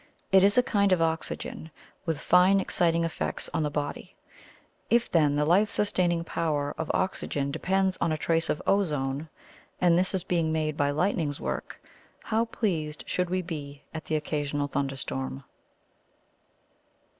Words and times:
It 0.31 0.43
is 0.43 0.57
a 0.57 0.63
kind 0.63 0.91
of 0.91 0.99
oxygen, 0.99 1.69
with 2.07 2.19
fine 2.19 2.59
exciting 2.59 3.03
effects 3.03 3.51
on 3.53 3.61
the 3.61 3.69
body. 3.69 4.15
If, 4.89 5.11
then, 5.11 5.35
the 5.35 5.45
life 5.45 5.69
sustaining 5.69 6.23
power 6.23 6.73
of 6.75 6.89
oxygen 6.91 7.51
depends 7.51 7.99
on 8.01 8.11
a 8.11 8.17
trace 8.17 8.49
of 8.49 8.63
ozone, 8.65 9.29
and 9.79 9.99
this 9.99 10.15
is 10.15 10.23
being 10.23 10.51
made 10.51 10.75
by 10.75 10.89
lightning's 10.89 11.39
work, 11.39 11.79
how 12.23 12.45
pleased 12.45 13.03
should 13.05 13.29
we 13.29 13.43
be 13.43 13.83
at 13.93 14.05
the 14.05 14.15
occasional 14.15 14.65
thunder 14.67 14.95
storm! 14.95 15.43